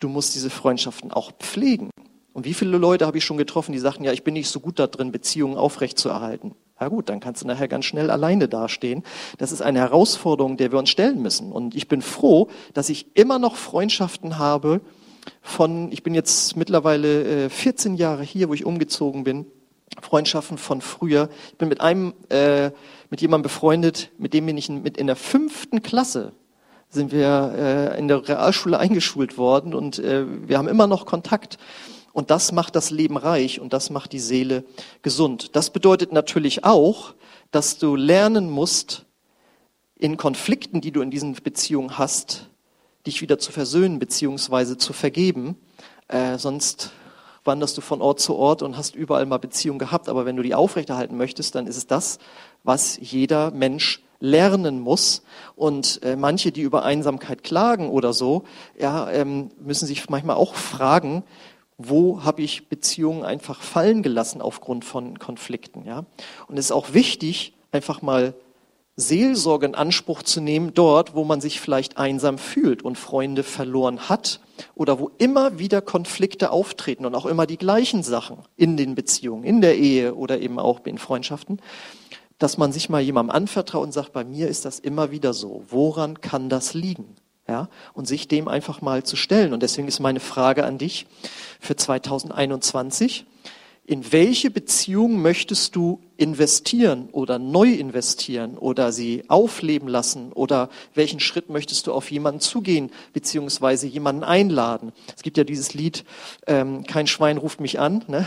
[0.00, 1.90] du musst diese Freundschaften auch pflegen.
[2.32, 4.60] Und wie viele Leute habe ich schon getroffen, die sagten, ja, ich bin nicht so
[4.60, 6.54] gut da drin, Beziehungen aufrechtzuerhalten.
[6.80, 9.02] Ja gut, dann kannst du nachher ganz schnell alleine dastehen.
[9.36, 11.52] Das ist eine Herausforderung, der wir uns stellen müssen.
[11.52, 14.80] Und ich bin froh, dass ich immer noch Freundschaften habe
[15.42, 19.44] von, ich bin jetzt mittlerweile 14 äh, Jahre hier, wo ich umgezogen bin,
[20.00, 21.28] Freundschaften von früher.
[21.50, 22.70] Ich bin mit einem, äh,
[23.10, 26.32] mit jemandem befreundet, mit dem bin ich mit in der fünften Klasse
[26.90, 31.56] sind wir äh, in der Realschule eingeschult worden und äh, wir haben immer noch Kontakt.
[32.12, 34.64] Und das macht das Leben reich und das macht die Seele
[35.02, 35.54] gesund.
[35.54, 37.14] Das bedeutet natürlich auch,
[37.52, 39.06] dass du lernen musst,
[39.96, 42.48] in Konflikten, die du in diesen Beziehungen hast,
[43.06, 45.56] dich wieder zu versöhnen beziehungsweise zu vergeben.
[46.08, 46.90] Äh, sonst
[47.44, 50.08] wanderst du von Ort zu Ort und hast überall mal Beziehungen gehabt.
[50.08, 52.18] Aber wenn du die aufrechterhalten möchtest, dann ist es das,
[52.64, 55.22] was jeder Mensch lernen muss.
[55.56, 58.44] Und äh, manche, die über Einsamkeit klagen oder so,
[58.78, 61.24] ja, ähm, müssen sich manchmal auch fragen,
[61.78, 65.86] wo habe ich Beziehungen einfach fallen gelassen aufgrund von Konflikten.
[65.86, 66.04] Ja?
[66.46, 68.34] Und es ist auch wichtig, einfach mal
[68.96, 74.10] Seelsorge in Anspruch zu nehmen, dort, wo man sich vielleicht einsam fühlt und Freunde verloren
[74.10, 74.40] hat
[74.74, 79.44] oder wo immer wieder Konflikte auftreten und auch immer die gleichen Sachen in den Beziehungen,
[79.44, 81.60] in der Ehe oder eben auch in Freundschaften,
[82.40, 85.62] dass man sich mal jemandem anvertraut und sagt, bei mir ist das immer wieder so.
[85.68, 87.14] Woran kann das liegen?
[87.46, 89.52] Ja, und sich dem einfach mal zu stellen.
[89.52, 91.06] Und deswegen ist meine Frage an dich
[91.60, 93.26] für 2021.
[93.84, 101.18] In welche Beziehung möchtest du investieren oder neu investieren oder sie aufleben lassen oder welchen
[101.18, 104.92] Schritt möchtest du auf jemanden zugehen beziehungsweise jemanden einladen?
[105.16, 106.04] Es gibt ja dieses Lied
[106.46, 108.04] ähm, Kein Schwein ruft mich an.
[108.06, 108.26] Ne?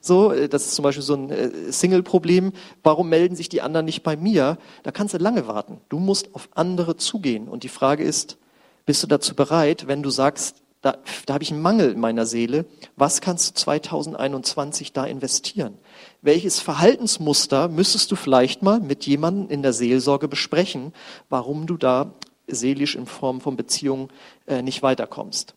[0.00, 2.52] So, äh, das ist zum Beispiel so ein äh, Single-Problem.
[2.82, 4.58] Warum melden sich die anderen nicht bei mir?
[4.82, 5.80] Da kannst du lange warten.
[5.88, 7.48] Du musst auf andere zugehen.
[7.48, 8.38] Und die Frage ist,
[8.86, 12.26] bist du dazu bereit, wenn du sagst, da, da habe ich einen Mangel in meiner
[12.26, 12.64] Seele,
[12.96, 15.76] was kannst du 2021 da investieren?
[16.22, 20.92] Welches Verhaltensmuster müsstest du vielleicht mal mit jemandem in der Seelsorge besprechen,
[21.28, 22.12] warum du da
[22.46, 24.08] seelisch in Form von Beziehungen
[24.46, 25.54] äh, nicht weiterkommst?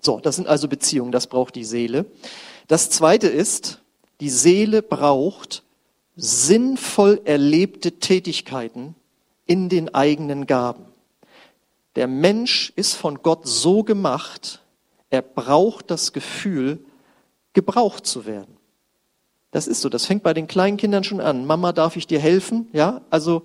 [0.00, 2.06] So, das sind also Beziehungen, das braucht die Seele.
[2.68, 3.80] Das zweite ist,
[4.20, 5.64] die Seele braucht
[6.16, 8.94] sinnvoll erlebte Tätigkeiten
[9.46, 10.84] in den eigenen Gaben.
[11.96, 14.62] Der Mensch ist von Gott so gemacht,
[15.10, 16.84] er braucht das Gefühl,
[17.54, 18.56] gebraucht zu werden.
[19.50, 21.46] Das ist so, das fängt bei den kleinen Kindern schon an.
[21.46, 22.68] Mama, darf ich dir helfen?
[22.72, 23.42] Ja, also,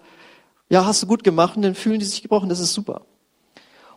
[0.69, 3.03] ja, hast du gut gemacht und dann fühlen die sich gebraucht, das ist super.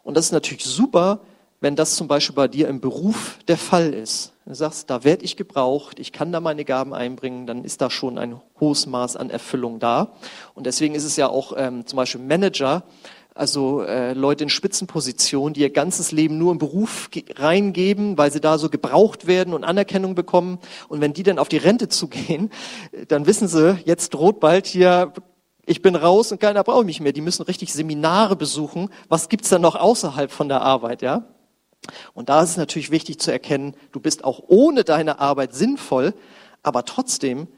[0.04, 1.20] Und das ist natürlich super,
[1.60, 4.32] wenn das zum Beispiel bei dir im Beruf der Fall ist.
[4.44, 7.90] Du sagst, da werde ich gebraucht, ich kann da meine Gaben einbringen, dann ist da
[7.90, 10.12] schon ein hohes Maß an Erfüllung da.
[10.54, 12.84] Und deswegen ist es ja auch ähm, zum Beispiel Manager,
[13.34, 18.40] also äh, Leute in Spitzenpositionen, die ihr ganzes Leben nur im Beruf reingeben, weil sie
[18.40, 20.58] da so gebraucht werden und Anerkennung bekommen.
[20.88, 22.50] Und wenn die dann auf die Rente zugehen,
[23.08, 25.12] dann wissen sie, jetzt droht bald hier,
[25.66, 27.12] ich bin raus und keiner braucht mich mehr.
[27.12, 28.90] Die müssen richtig Seminare besuchen.
[29.08, 31.24] Was gibt's da noch außerhalb von der Arbeit, ja?
[32.14, 36.14] Und da ist es natürlich wichtig zu erkennen, du bist auch ohne deine Arbeit sinnvoll,
[36.62, 37.48] aber trotzdem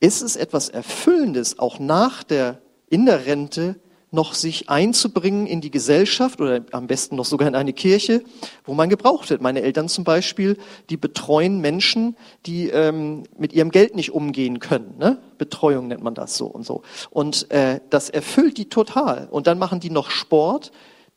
[0.00, 3.76] ist es etwas Erfüllendes, auch nach der, in der Rente
[4.10, 8.22] noch sich einzubringen in die Gesellschaft oder am besten noch sogar in eine Kirche,
[8.64, 9.42] wo man gebraucht wird.
[9.42, 10.56] Meine Eltern zum Beispiel,
[10.90, 12.16] die betreuen Menschen,
[12.46, 14.94] die ähm, mit ihrem Geld nicht umgehen können.
[14.98, 15.18] Ne?
[15.38, 16.82] Betreuung nennt man das so und so.
[17.10, 19.28] Und äh, das erfüllt die total.
[19.30, 20.70] Und dann machen die noch Sport.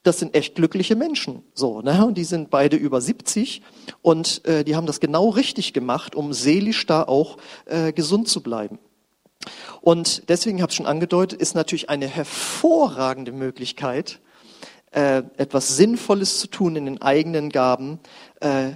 [0.03, 2.05] Das sind echt glückliche Menschen, so, ne?
[2.05, 3.61] Und die sind beide über 70
[4.01, 8.41] und äh, die haben das genau richtig gemacht, um seelisch da auch äh, gesund zu
[8.41, 8.79] bleiben.
[9.81, 14.19] Und deswegen habe ich schon angedeutet, ist natürlich eine hervorragende Möglichkeit,
[14.91, 17.99] äh, etwas Sinnvolles zu tun in den eigenen Gaben,
[18.41, 18.71] äh,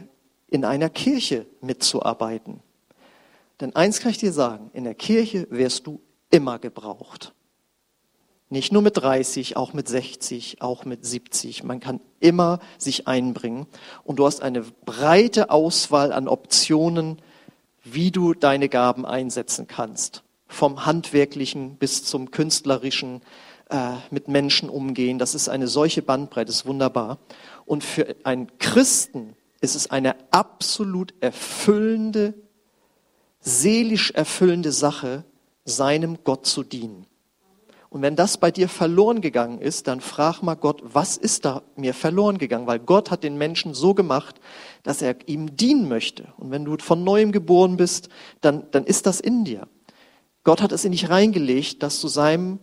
[0.47, 2.62] in einer Kirche mitzuarbeiten.
[3.60, 7.34] Denn eins kann ich dir sagen, in der Kirche wirst du immer gebraucht.
[8.49, 11.63] Nicht nur mit 30, auch mit 60, auch mit 70.
[11.63, 13.65] Man kann immer sich einbringen.
[14.04, 17.19] Und du hast eine breite Auswahl an Optionen,
[17.84, 20.23] wie du deine Gaben einsetzen kannst
[20.54, 23.22] vom handwerklichen bis zum künstlerischen
[23.70, 25.20] äh, mit Menschen umgehen.
[25.20, 27.18] Das ist eine solche Bandbreite, ist wunderbar.
[27.66, 32.34] Und für einen Christen ist es eine absolut erfüllende,
[33.39, 35.24] seelisch erfüllende Sache,
[35.66, 37.06] seinem Gott zu dienen.
[37.89, 41.62] Und wenn das bei dir verloren gegangen ist, dann frag mal Gott, was ist da
[41.76, 42.66] mir verloren gegangen?
[42.66, 44.42] Weil Gott hat den Menschen so gemacht,
[44.82, 46.34] dass er ihm dienen möchte.
[46.38, 48.10] Und wenn du von neuem geboren bist,
[48.42, 49.68] dann, dann ist das in dir.
[50.43, 52.60] Gott hat es in dich reingelegt, dass du seinem,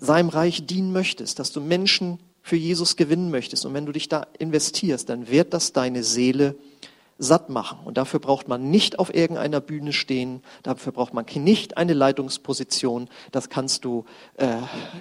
[0.00, 3.64] seinem Reich dienen möchtest, dass du Menschen für Jesus gewinnen möchtest.
[3.66, 6.56] Und wenn du dich da investierst, dann wird das deine Seele
[7.18, 7.78] satt machen.
[7.84, 13.08] Und dafür braucht man nicht auf irgendeiner Bühne stehen, dafür braucht man nicht eine Leitungsposition.
[13.32, 14.04] Das kannst du
[14.36, 14.56] äh,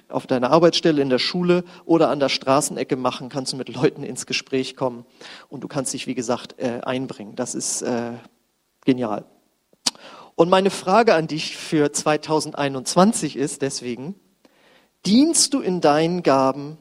[0.10, 4.04] auf deiner Arbeitsstelle, in der Schule oder an der Straßenecke machen, kannst du mit Leuten
[4.04, 5.06] ins Gespräch kommen
[5.50, 7.36] und du kannst dich, wie gesagt, äh, einbringen.
[7.36, 8.14] Das ist äh,
[8.86, 9.26] genial.
[10.36, 14.16] Und meine Frage an dich für 2021 ist deswegen,
[15.06, 16.78] dienst du in deinen Gaben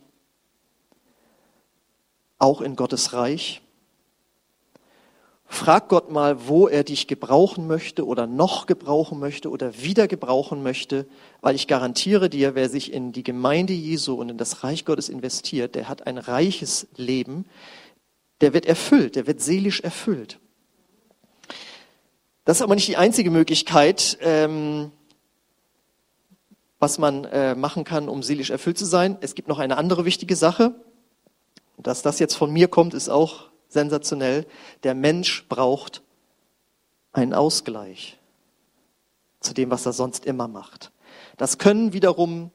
[2.39, 3.63] auch in Gottes Reich?
[5.45, 10.63] Frag Gott mal, wo er dich gebrauchen möchte oder noch gebrauchen möchte oder wieder gebrauchen
[10.63, 11.07] möchte,
[11.43, 15.11] weil ich garantiere dir, wer sich in die Gemeinde Jesu und in das Reich Gottes
[15.11, 17.45] investiert, der hat ein reiches Leben,
[18.41, 20.41] der wird erfüllt, der wird seelisch erfüllt.
[22.45, 24.91] Das ist aber nicht die einzige Möglichkeit, ähm,
[26.81, 29.17] was man äh, machen kann, um seelisch erfüllt zu sein.
[29.21, 30.75] Es gibt noch eine andere wichtige Sache.
[31.79, 34.47] Dass das jetzt von mir kommt, ist auch sensationell.
[34.83, 36.03] Der Mensch braucht
[37.13, 38.19] einen Ausgleich
[39.41, 40.91] zu dem, was er sonst immer macht.
[41.37, 42.51] Das können wiederum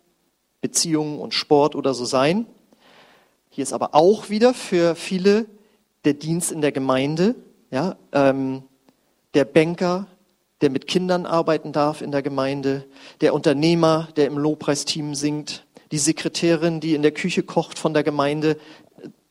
[0.61, 2.45] Beziehungen und Sport oder so sein.
[3.49, 5.45] Hier ist aber auch wieder für viele
[6.05, 7.35] der Dienst in der Gemeinde.
[7.71, 8.63] Ja, ähm,
[9.33, 10.07] der Banker,
[10.61, 12.85] der mit Kindern arbeiten darf in der Gemeinde,
[13.21, 18.03] der Unternehmer, der im Lobpreisteam singt, die Sekretärin, die in der Küche kocht von der
[18.03, 18.57] Gemeinde.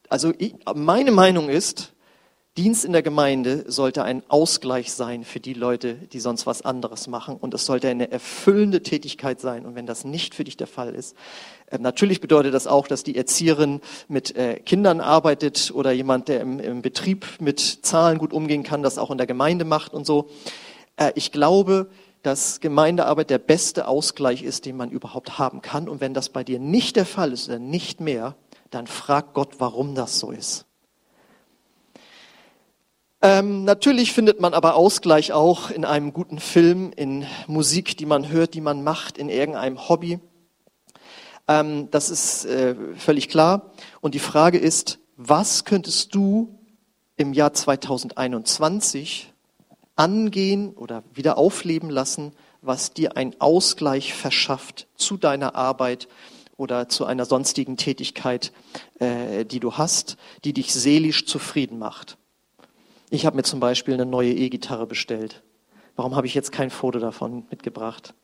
[0.09, 1.93] Also ich, meine Meinung ist,
[2.57, 7.07] Dienst in der Gemeinde sollte ein Ausgleich sein für die Leute, die sonst was anderes
[7.07, 7.37] machen.
[7.37, 9.67] Und es sollte eine erfüllende Tätigkeit sein.
[9.67, 11.17] Und wenn das nicht für dich der Fall ist,
[11.67, 16.41] äh, natürlich bedeutet das auch, dass die Erzieherin mit äh, Kindern arbeitet oder jemand, der
[16.41, 20.07] im, im, Betrieb mit Zahlen gut umgehen kann, das auch in der Gemeinde macht und
[20.07, 20.31] so.
[20.97, 21.91] Äh, ich glaube,
[22.23, 25.89] dass Gemeindearbeit der beste Ausgleich ist, den man überhaupt haben kann.
[25.89, 28.35] Und wenn das bei dir nicht der Fall ist oder nicht mehr,
[28.71, 30.66] dann frag Gott, warum das so ist.
[33.23, 38.29] Ähm, natürlich findet man aber Ausgleich auch in einem guten Film, in Musik, die man
[38.29, 40.21] hört, die man macht, in irgendeinem Hobby.
[41.49, 43.73] Ähm, das ist äh, völlig klar.
[44.01, 46.59] Und die Frage ist, was könntest du
[47.17, 49.33] im Jahr 2021
[49.97, 56.09] angehen oder wieder aufleben lassen, was dir einen Ausgleich verschafft zu deiner Arbeit
[56.59, 58.53] oder zu einer sonstigen Tätigkeit,
[58.99, 62.19] äh, die du hast, die dich seelisch zufrieden macht.
[63.11, 65.43] Ich habe mir zum Beispiel eine neue E-Gitarre bestellt.
[65.95, 68.15] Warum habe ich jetzt kein Foto davon mitgebracht?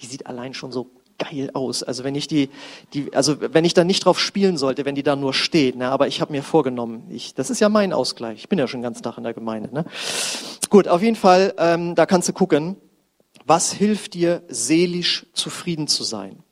[0.00, 1.82] Die sieht allein schon so geil aus.
[1.82, 2.50] Also wenn ich die,
[2.92, 5.76] die, also wenn ich da nicht drauf spielen sollte, wenn die da nur steht.
[5.76, 5.88] Ne?
[5.88, 8.38] Aber ich habe mir vorgenommen, ich, das ist ja mein Ausgleich.
[8.40, 9.72] Ich bin ja schon ganz Tag in der Gemeinde.
[9.72, 9.84] Ne?
[10.68, 12.76] Gut, auf jeden Fall, ähm, da kannst du gucken,
[13.46, 16.42] was hilft dir, seelisch zufrieden zu sein.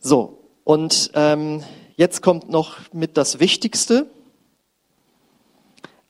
[0.00, 1.62] So, und ähm,
[1.96, 4.10] jetzt kommt noch mit das Wichtigste.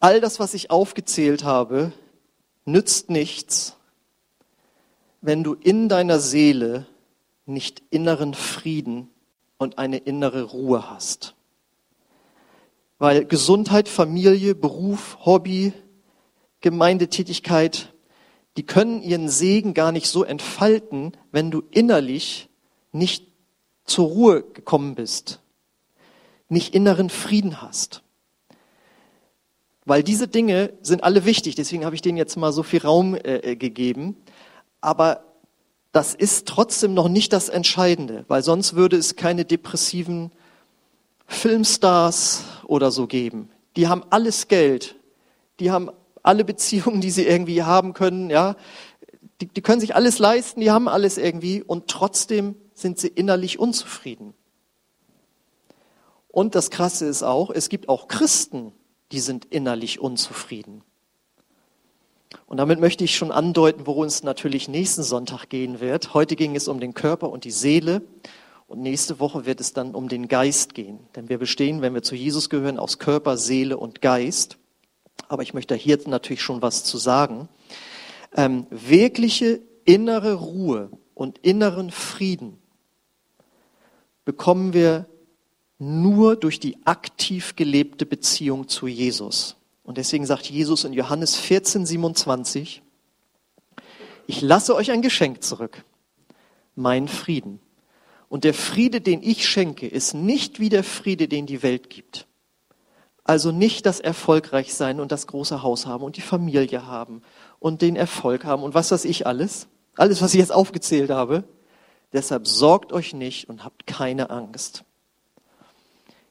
[0.03, 1.93] All das, was ich aufgezählt habe,
[2.65, 3.77] nützt nichts,
[5.21, 6.87] wenn du in deiner Seele
[7.45, 9.11] nicht inneren Frieden
[9.59, 11.35] und eine innere Ruhe hast.
[12.99, 15.75] Weil Gesundheit, Familie, Beruf, Hobby,
[16.63, 17.93] Gemeindetätigkeit,
[18.57, 22.49] die können ihren Segen gar nicht so entfalten, wenn du innerlich
[22.91, 23.27] nicht
[23.85, 25.41] zur Ruhe gekommen bist,
[26.49, 28.03] nicht inneren Frieden hast.
[29.87, 33.14] Weil diese Dinge sind alle wichtig, deswegen habe ich denen jetzt mal so viel Raum
[33.14, 34.16] äh, äh gegeben
[34.81, 35.25] aber
[35.93, 40.31] das ist trotzdem noch nicht das Entscheidende, weil sonst würde es keine depressiven
[41.27, 43.51] Filmstars oder so geben.
[43.77, 44.97] Die haben alles Geld,
[45.59, 45.90] die haben
[46.23, 48.57] alle Beziehungen, die sie irgendwie haben können, ja.
[49.40, 53.59] Die, die können sich alles leisten, die haben alles irgendwie und trotzdem sind sie innerlich
[53.59, 54.35] unzufrieden.
[56.29, 58.73] Und das Krasse ist auch, es gibt auch Christen,
[59.12, 60.83] die sind innerlich unzufrieden.
[62.46, 66.14] Und damit möchte ich schon andeuten, worum es natürlich nächsten Sonntag gehen wird.
[66.14, 68.03] Heute ging es um den Körper und die Seele.
[68.68, 71.01] Und nächste Woche wird es dann um den Geist gehen.
[71.16, 74.59] Denn wir bestehen, wenn wir zu Jesus gehören, aus Körper, Seele und Geist.
[75.29, 77.49] Aber ich möchte hier natürlich schon was zu sagen.
[78.37, 82.61] Ähm, wirkliche innere Ruhe und inneren Frieden
[84.25, 85.07] bekommen wir
[85.81, 89.57] nur durch die aktiv gelebte Beziehung zu Jesus.
[89.83, 92.83] Und deswegen sagt Jesus in Johannes 14, 27,
[94.27, 95.85] ich lasse euch ein Geschenk zurück,
[96.77, 97.61] mein Frieden.
[98.29, 102.29] Und der Friede, den ich schenke, ist nicht wie der Friede, den die Welt gibt.
[103.25, 107.23] Also nicht das Erfolgreichsein und das große Haus haben und die Familie haben
[107.59, 109.66] und den Erfolg haben und was weiß ich alles.
[109.97, 111.45] Alles, was ich jetzt aufgezählt habe.
[112.12, 114.85] Deshalb sorgt euch nicht und habt keine Angst.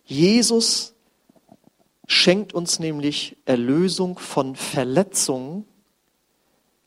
[0.10, 0.96] Jesus
[2.08, 5.66] schenkt uns nämlich Erlösung von Verletzungen,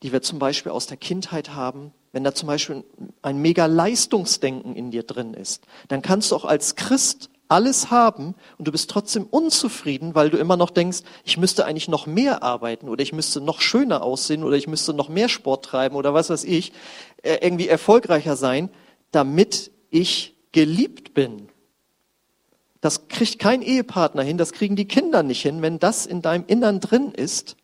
[0.03, 1.93] die wir zum Beispiel aus der Kindheit haben.
[2.11, 2.83] Wenn da zum Beispiel
[3.21, 8.35] ein mega Leistungsdenken in dir drin ist, dann kannst du auch als Christ alles haben
[8.57, 12.43] und du bist trotzdem unzufrieden, weil du immer noch denkst, ich müsste eigentlich noch mehr
[12.43, 16.13] arbeiten oder ich müsste noch schöner aussehen oder ich müsste noch mehr Sport treiben oder
[16.13, 16.73] was weiß ich,
[17.21, 18.69] äh, irgendwie erfolgreicher sein,
[19.11, 21.47] damit ich geliebt bin.
[22.83, 25.61] Das kriegt kein Ehepartner hin, das kriegen die Kinder nicht hin.
[25.61, 27.55] Wenn das in deinem Innern drin ist,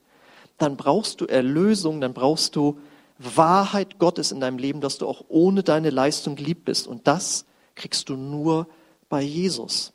[0.57, 2.79] dann brauchst du Erlösung, dann brauchst du
[3.17, 6.87] Wahrheit Gottes in deinem Leben, dass du auch ohne deine Leistung geliebt bist.
[6.87, 7.43] Und das
[7.75, 8.69] kriegst du nur
[9.09, 9.91] bei Jesus.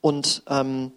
[0.00, 0.92] Und ähm,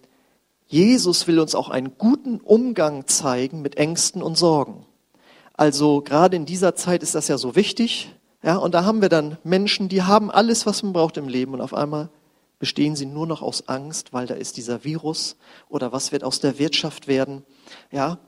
[0.66, 4.86] Jesus will uns auch einen guten Umgang zeigen mit Ängsten und Sorgen.
[5.52, 8.14] Also gerade in dieser Zeit ist das ja so wichtig.
[8.42, 11.52] Ja, und da haben wir dann Menschen, die haben alles, was man braucht im Leben
[11.52, 12.08] und auf einmal
[12.60, 15.36] bestehen sie nur noch aus Angst, weil da ist dieser Virus
[15.68, 17.44] oder was wird aus der Wirtschaft werden.
[17.90, 18.18] Ja,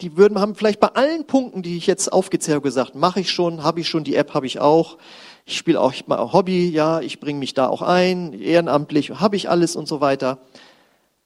[0.00, 3.30] die würden haben vielleicht bei allen Punkten, die ich jetzt aufgezählt habe, gesagt, mache ich
[3.30, 4.96] schon, habe ich schon, die App habe ich auch.
[5.44, 9.50] Ich spiele auch mal Hobby, ja, ich bringe mich da auch ein, ehrenamtlich, habe ich
[9.50, 10.38] alles und so weiter.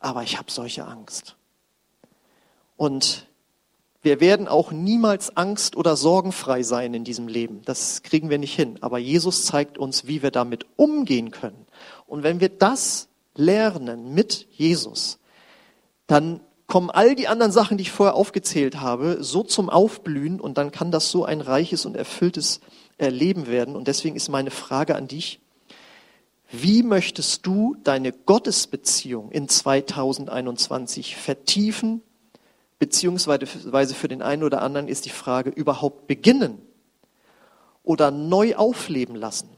[0.01, 1.37] Aber ich habe solche Angst.
[2.77, 3.28] Und
[4.09, 7.61] wir werden auch niemals angst- oder sorgenfrei sein in diesem Leben.
[7.67, 8.79] Das kriegen wir nicht hin.
[8.81, 11.67] Aber Jesus zeigt uns, wie wir damit umgehen können.
[12.07, 15.19] Und wenn wir das lernen mit Jesus,
[16.07, 20.57] dann kommen all die anderen Sachen, die ich vorher aufgezählt habe, so zum Aufblühen und
[20.57, 22.61] dann kann das so ein reiches und erfülltes
[22.99, 23.77] Leben werden.
[23.77, 25.39] Und deswegen ist meine Frage an dich,
[26.51, 32.01] wie möchtest du deine Gottesbeziehung in 2021 vertiefen?
[32.79, 36.63] Beziehungsweise für den einen oder anderen ist die Frage überhaupt beginnen
[37.83, 39.49] oder neu aufleben lassen.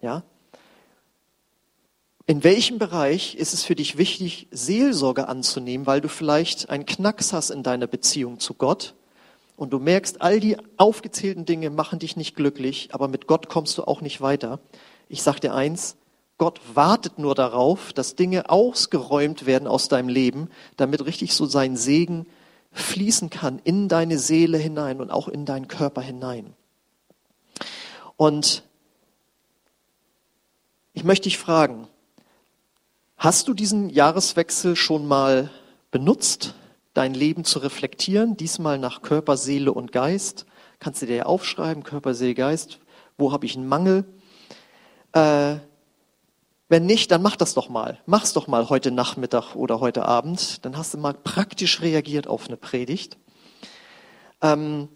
[0.00, 0.24] Ja?
[2.26, 7.32] In welchem Bereich ist es für dich wichtig, Seelsorge anzunehmen, weil du vielleicht einen Knacks
[7.32, 8.94] hast in deiner Beziehung zu Gott
[9.56, 13.78] und du merkst, all die aufgezählten Dinge machen dich nicht glücklich, aber mit Gott kommst
[13.78, 14.60] du auch nicht weiter.
[15.08, 15.96] Ich sag dir eins,
[16.38, 21.76] Gott wartet nur darauf, dass Dinge ausgeräumt werden aus deinem Leben, damit richtig so sein
[21.76, 22.26] Segen
[22.72, 26.54] fließen kann in deine Seele hinein und auch in deinen Körper hinein.
[28.16, 28.64] Und
[30.94, 31.88] ich möchte dich fragen,
[33.22, 35.48] Hast du diesen Jahreswechsel schon mal
[35.92, 36.56] benutzt,
[36.92, 40.44] dein Leben zu reflektieren, diesmal nach Körper, Seele und Geist?
[40.80, 42.80] Kannst du dir ja aufschreiben, Körper, Seele, Geist.
[43.16, 44.04] Wo habe ich einen Mangel?
[45.12, 45.58] Äh,
[46.72, 47.98] wenn nicht, dann mach das doch mal.
[48.06, 50.64] Mach's doch mal heute Nachmittag oder heute Abend.
[50.64, 53.18] Dann hast du mal praktisch reagiert auf eine Predigt.
[54.40, 54.88] Ähm,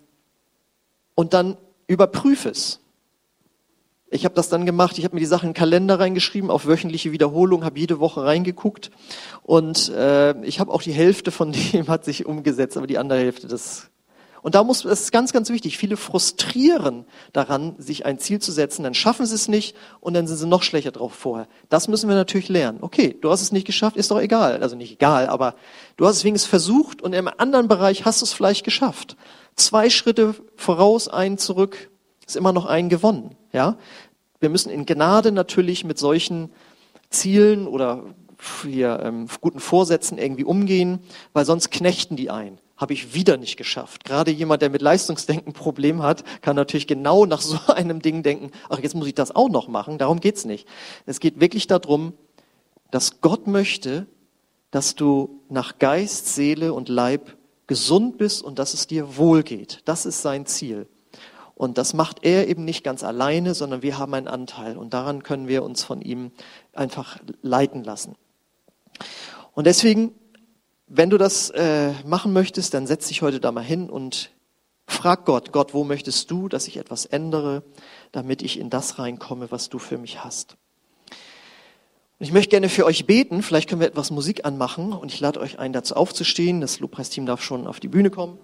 [1.14, 2.80] und dann überprüf es.
[4.08, 6.66] Ich habe das dann gemacht, ich habe mir die Sachen in den Kalender reingeschrieben, auf
[6.66, 8.90] wöchentliche Wiederholung, habe jede Woche reingeguckt
[9.42, 13.18] und äh, ich habe auch die Hälfte von dem hat sich umgesetzt, aber die andere
[13.18, 13.90] Hälfte, das
[14.46, 18.52] und da muss, es ist ganz, ganz wichtig, viele frustrieren daran, sich ein Ziel zu
[18.52, 21.48] setzen, dann schaffen sie es nicht und dann sind sie noch schlechter drauf vorher.
[21.68, 22.78] Das müssen wir natürlich lernen.
[22.80, 24.62] Okay, du hast es nicht geschafft, ist doch egal.
[24.62, 25.56] Also nicht egal, aber
[25.96, 29.16] du hast es wenigstens versucht und im anderen Bereich hast du es vielleicht geschafft.
[29.56, 31.90] Zwei Schritte voraus, einen zurück,
[32.24, 33.34] ist immer noch ein gewonnen.
[33.52, 33.76] Ja,
[34.38, 36.52] wir müssen in Gnade natürlich mit solchen
[37.10, 38.04] Zielen oder
[38.62, 41.00] hier ähm, guten Vorsätzen irgendwie umgehen,
[41.32, 44.04] weil sonst knechten die ein habe ich wieder nicht geschafft.
[44.04, 48.22] Gerade jemand, der mit Leistungsdenken ein Problem hat, kann natürlich genau nach so einem Ding
[48.22, 49.98] denken, ach, jetzt muss ich das auch noch machen.
[49.98, 50.68] Darum geht's nicht.
[51.06, 52.12] Es geht wirklich darum,
[52.90, 54.06] dass Gott möchte,
[54.70, 57.36] dass du nach Geist, Seele und Leib
[57.66, 59.80] gesund bist und dass es dir wohl geht.
[59.86, 60.86] Das ist sein Ziel.
[61.54, 64.76] Und das macht er eben nicht ganz alleine, sondern wir haben einen Anteil.
[64.76, 66.30] Und daran können wir uns von ihm
[66.74, 68.14] einfach leiten lassen.
[69.54, 70.14] Und deswegen
[70.86, 74.30] wenn du das äh, machen möchtest, dann setz dich heute da mal hin und
[74.86, 77.64] frag Gott, Gott, wo möchtest du, dass ich etwas ändere,
[78.12, 80.56] damit ich in das reinkomme, was du für mich hast.
[82.18, 83.42] Und ich möchte gerne für euch beten.
[83.42, 86.60] Vielleicht können wir etwas Musik anmachen und ich lade euch ein, dazu aufzustehen.
[86.60, 88.38] Das Lobpreisteam darf schon auf die Bühne kommen.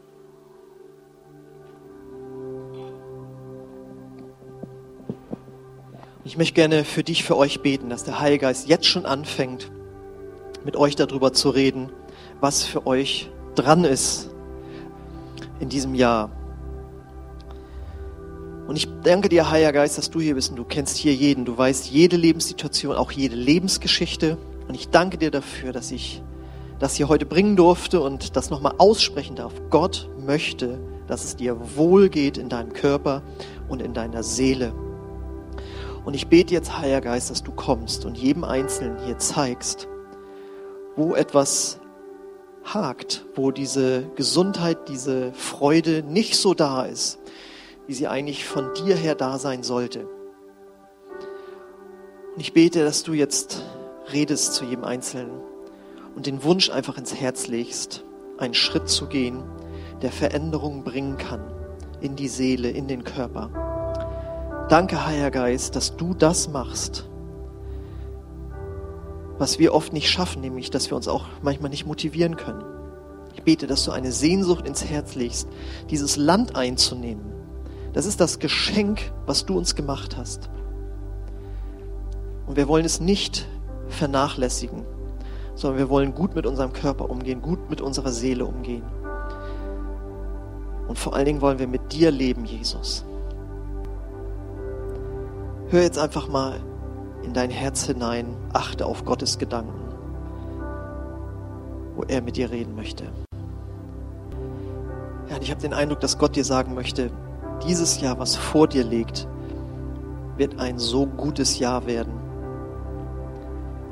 [6.25, 9.71] Ich möchte gerne für dich, für euch beten, dass der Heilige Geist jetzt schon anfängt,
[10.65, 11.91] mit euch darüber zu reden,
[12.43, 14.29] was für euch dran ist
[15.61, 16.29] in diesem Jahr.
[18.67, 21.45] Und ich danke dir, Heiliger Geist, dass du hier bist und du kennst hier jeden.
[21.45, 24.39] Du weißt jede Lebenssituation, auch jede Lebensgeschichte.
[24.67, 26.21] Und ich danke dir dafür, dass ich
[26.81, 29.53] das hier heute bringen durfte und das nochmal aussprechen darf.
[29.71, 33.23] Gott möchte, dass es dir wohl geht in deinem Körper
[33.69, 34.73] und in deiner Seele.
[36.05, 39.87] Und ich bete jetzt, Heiliger Geist, dass du kommst und jedem Einzelnen hier zeigst,
[40.97, 41.79] wo etwas
[42.65, 47.19] hakt, wo diese Gesundheit, diese Freude nicht so da ist,
[47.87, 50.09] wie sie eigentlich von dir her da sein sollte.
[52.35, 53.63] Und ich bete, dass du jetzt
[54.13, 55.41] redest zu jedem Einzelnen
[56.15, 58.05] und den Wunsch einfach ins Herz legst,
[58.39, 59.43] einen Schritt zu gehen,
[60.01, 61.53] der Veränderungen bringen kann
[62.01, 64.67] in die Seele, in den Körper.
[64.69, 67.09] Danke, Heiliger Geist, dass du das machst,
[69.43, 72.63] was wir oft nicht schaffen, nämlich dass wir uns auch manchmal nicht motivieren können.
[73.35, 75.49] Ich bete, dass du eine Sehnsucht ins Herz legst,
[75.91, 77.25] dieses Land einzunehmen.
[77.93, 80.49] Das ist das Geschenk, was du uns gemacht hast.
[82.47, 83.49] Und wir wollen es nicht
[83.89, 84.85] vernachlässigen,
[85.57, 88.85] sondern wir wollen gut mit unserem Körper umgehen, gut mit unserer Seele umgehen.
[90.87, 93.05] Und vor allen Dingen wollen wir mit dir leben, Jesus.
[95.69, 96.61] Hör jetzt einfach mal
[97.23, 99.81] in dein Herz hinein, achte auf Gottes Gedanken,
[101.95, 103.05] wo er mit dir reden möchte.
[105.29, 107.11] Ja, und ich habe den Eindruck, dass Gott dir sagen möchte,
[107.67, 109.29] dieses Jahr, was vor dir liegt,
[110.37, 112.13] wird ein so gutes Jahr werden.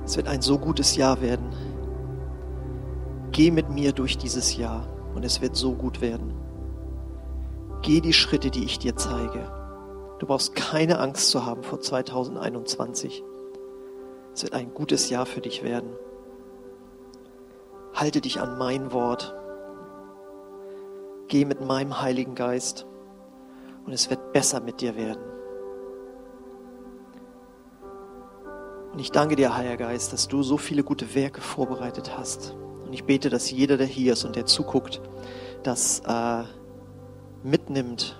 [0.05, 1.47] Es wird ein so gutes Jahr werden.
[3.33, 6.35] Geh mit mir durch dieses Jahr und es wird so gut werden.
[7.83, 9.60] Geh die Schritte, die ich dir zeige.
[10.21, 13.25] Du brauchst keine Angst zu haben vor 2021.
[14.35, 15.91] Es wird ein gutes Jahr für dich werden.
[17.95, 19.35] Halte dich an mein Wort.
[21.29, 22.87] Geh mit meinem Heiligen Geist
[23.87, 25.23] und es wird besser mit dir werden.
[28.93, 32.55] Und ich danke dir, Heiliger Geist, dass du so viele gute Werke vorbereitet hast.
[32.85, 35.01] Und ich bete, dass jeder, der hier ist und der zuguckt,
[35.63, 36.43] das äh,
[37.43, 38.20] mitnimmt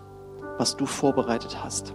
[0.61, 1.95] was du vorbereitet hast.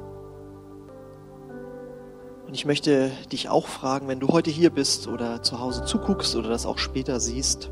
[2.47, 6.35] Und ich möchte dich auch fragen, wenn du heute hier bist oder zu Hause zuguckst
[6.35, 7.69] oder das auch später siehst,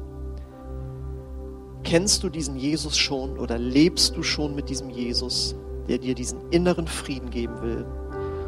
[1.83, 5.55] kennst du diesen Jesus schon oder lebst du schon mit diesem Jesus,
[5.89, 7.85] der dir diesen inneren Frieden geben will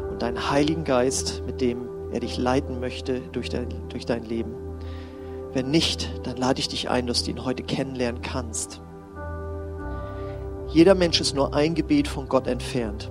[0.08, 4.54] und deinen Heiligen Geist, mit dem er dich leiten möchte durch dein, durch dein Leben?
[5.52, 8.80] Wenn nicht, dann lade ich dich ein, dass du ihn heute kennenlernen kannst.
[10.68, 13.10] Jeder Mensch ist nur ein Gebet von Gott entfernt.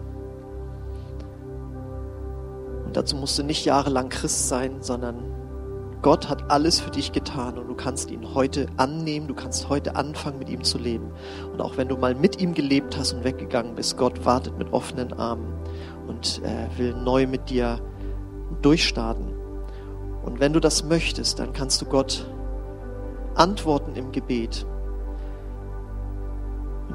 [2.86, 5.36] Und dazu musst du nicht jahrelang Christ sein, sondern
[6.02, 9.96] Gott hat alles für dich getan und du kannst ihn heute annehmen, du kannst heute
[9.96, 11.12] anfangen, mit ihm zu leben.
[11.52, 14.72] Und auch wenn du mal mit ihm gelebt hast und weggegangen bist, Gott wartet mit
[14.72, 15.52] offenen Armen
[16.08, 17.80] und äh, will neu mit dir
[18.62, 19.34] durchstarten.
[20.24, 22.30] Und wenn du das möchtest, dann kannst du Gott
[23.34, 24.68] antworten im Gebet.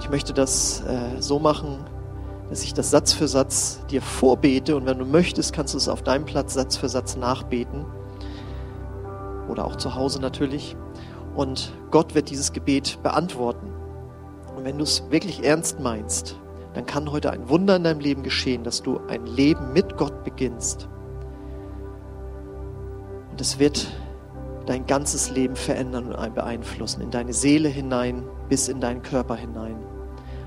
[0.01, 1.85] Ich möchte das äh, so machen,
[2.49, 5.89] dass ich das Satz für Satz dir vorbete und wenn du möchtest, kannst du es
[5.89, 7.85] auf deinem Platz Satz für Satz nachbeten
[9.49, 10.77] oder auch zu Hause natürlich.
[11.37, 13.69] Und Gott wird dieses Gebet beantworten.
[14.57, 16.37] Und wenn du es wirklich ernst meinst,
[16.75, 20.25] dann kann heute ein Wunder in deinem Leben geschehen, dass du ein Leben mit Gott
[20.25, 20.89] beginnst.
[23.31, 23.87] Und es wird
[24.67, 29.77] dein ganzes Leben verändern und beeinflussen, in deine Seele hinein bis in deinen Körper hinein.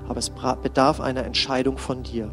[0.07, 2.31] Aber es bedarf einer Entscheidung von dir.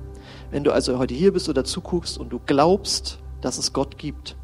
[0.50, 4.36] Wenn du also heute hier bist oder zuguckst und du glaubst, dass es Gott gibt,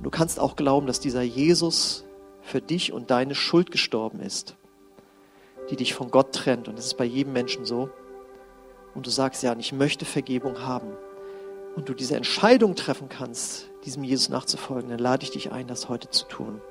[0.00, 2.06] und du kannst auch glauben, dass dieser Jesus
[2.40, 4.56] für dich und deine Schuld gestorben ist,
[5.68, 6.68] die dich von Gott trennt.
[6.68, 7.90] Und das ist bei jedem Menschen so.
[8.94, 10.88] Und du sagst, ja, ich möchte Vergebung haben.
[11.76, 15.90] Und du diese Entscheidung treffen kannst, diesem Jesus nachzufolgen, dann lade ich dich ein, das
[15.90, 16.62] heute zu tun.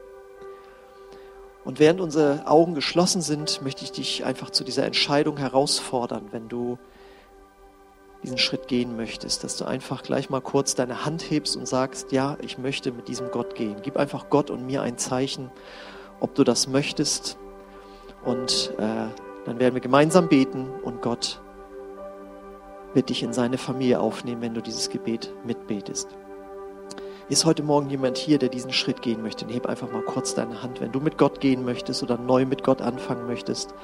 [1.65, 6.47] Und während unsere Augen geschlossen sind, möchte ich dich einfach zu dieser Entscheidung herausfordern, wenn
[6.47, 6.77] du
[8.23, 12.11] diesen Schritt gehen möchtest, dass du einfach gleich mal kurz deine Hand hebst und sagst,
[12.11, 13.77] ja, ich möchte mit diesem Gott gehen.
[13.81, 15.51] Gib einfach Gott und mir ein Zeichen,
[16.19, 17.37] ob du das möchtest.
[18.25, 19.07] Und äh,
[19.45, 21.41] dann werden wir gemeinsam beten und Gott
[22.93, 26.09] wird dich in seine Familie aufnehmen, wenn du dieses Gebet mitbetest.
[27.29, 29.45] Ist heute Morgen jemand hier, der diesen Schritt gehen möchte?
[29.45, 30.81] Dann heb einfach mal kurz deine Hand.
[30.81, 33.75] Wenn du mit Gott gehen möchtest oder neu mit Gott anfangen möchtest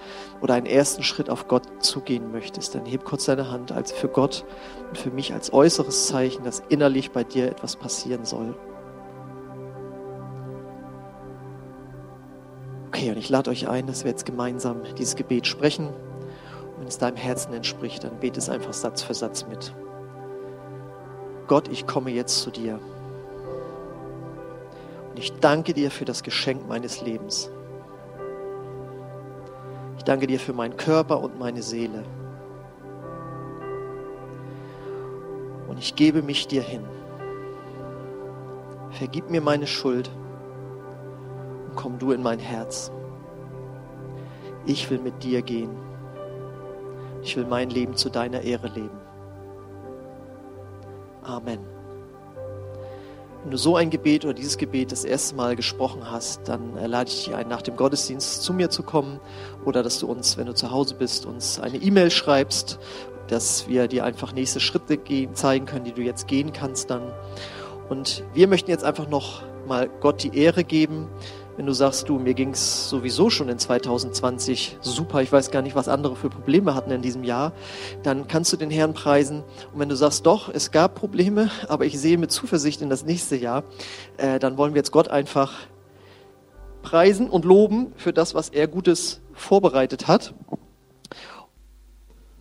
[0.42, 4.08] oder einen ersten Schritt auf Gott zugehen möchtest, dann heb kurz deine Hand als für
[4.08, 4.46] Gott
[4.90, 8.56] und für mich als äußeres Zeichen, dass innerlich bei dir etwas passieren soll.
[12.88, 15.90] Okay, und ich lade euch ein, dass wir jetzt gemeinsam dieses Gebet sprechen.
[15.90, 19.76] Und wenn es deinem Herzen entspricht, dann bete es einfach Satz für Satz mit.
[21.46, 22.80] Gott, ich komme jetzt zu dir.
[25.16, 27.50] Und ich danke dir für das Geschenk meines Lebens.
[29.96, 32.04] Ich danke dir für meinen Körper und meine Seele.
[35.70, 36.84] Und ich gebe mich dir hin.
[38.90, 40.12] Vergib mir meine Schuld
[41.70, 42.92] und komm du in mein Herz.
[44.66, 45.78] Ich will mit dir gehen.
[47.24, 49.00] Ich will mein Leben zu deiner Ehre leben.
[51.24, 51.75] Amen.
[53.46, 56.88] Wenn du so ein Gebet oder dieses Gebet das erste Mal gesprochen hast, dann äh,
[56.88, 59.20] lade ich dich ein, nach dem Gottesdienst zu mir zu kommen
[59.66, 62.80] oder dass du uns, wenn du zu Hause bist, uns eine E-Mail schreibst,
[63.28, 65.00] dass wir dir einfach nächste Schritte
[65.34, 67.04] zeigen können, die du jetzt gehen kannst dann.
[67.88, 71.08] Und wir möchten jetzt einfach noch mal Gott die Ehre geben,
[71.58, 75.62] wenn du sagst, du, mir ging es sowieso schon in 2020 super, ich weiß gar
[75.62, 77.54] nicht, was andere für Probleme hatten in diesem Jahr,
[78.04, 79.44] dann kannst du den Herrn preisen.
[79.74, 83.06] Und wenn du sagst, doch, es gab Probleme, aber ich sehe mit Zuversicht in das
[83.06, 83.64] nächste Jahr,
[84.18, 85.54] äh, dann wollen wir jetzt Gott einfach
[86.82, 90.34] preisen und loben für das, was er Gutes vorbereitet hat.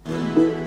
[0.06, 0.63] Musik